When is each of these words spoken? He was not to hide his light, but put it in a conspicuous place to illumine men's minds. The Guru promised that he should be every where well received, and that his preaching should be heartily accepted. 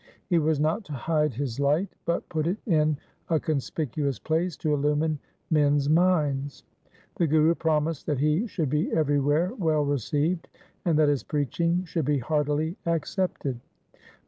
He 0.31 0.39
was 0.39 0.59
not 0.59 0.83
to 0.85 0.93
hide 0.93 1.35
his 1.35 1.59
light, 1.59 1.89
but 2.05 2.27
put 2.27 2.47
it 2.47 2.57
in 2.65 2.97
a 3.29 3.39
conspicuous 3.39 4.17
place 4.17 4.57
to 4.57 4.73
illumine 4.73 5.19
men's 5.51 5.91
minds. 5.91 6.63
The 7.17 7.27
Guru 7.27 7.53
promised 7.53 8.07
that 8.07 8.17
he 8.17 8.47
should 8.47 8.71
be 8.71 8.91
every 8.93 9.19
where 9.19 9.53
well 9.59 9.85
received, 9.85 10.47
and 10.85 10.97
that 10.97 11.07
his 11.09 11.21
preaching 11.21 11.83
should 11.85 12.05
be 12.05 12.17
heartily 12.17 12.77
accepted. 12.83 13.59